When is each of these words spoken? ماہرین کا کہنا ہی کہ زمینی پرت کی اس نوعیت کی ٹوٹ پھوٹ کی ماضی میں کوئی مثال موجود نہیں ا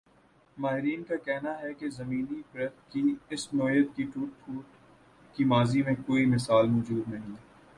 ماہرین 0.57 1.03
کا 1.03 1.15
کہنا 1.15 1.51
ہی 1.59 1.73
کہ 1.73 1.89
زمینی 1.89 2.41
پرت 2.51 2.91
کی 2.91 3.03
اس 3.29 3.47
نوعیت 3.53 3.95
کی 3.95 4.03
ٹوٹ 4.13 4.29
پھوٹ 4.39 5.35
کی 5.35 5.43
ماضی 5.45 5.81
میں 5.83 5.95
کوئی 6.07 6.25
مثال 6.25 6.67
موجود 6.69 7.07
نہیں 7.07 7.31
ا 7.31 7.49